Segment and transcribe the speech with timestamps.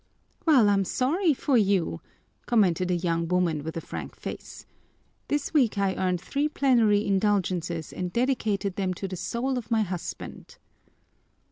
[0.47, 2.01] "Well, I'm sorry for you,"
[2.47, 4.65] commented a young woman with a frank face.
[5.27, 9.83] "This week I earned three plenary indulgences and dedicated them to the soul of my
[9.83, 10.57] husband."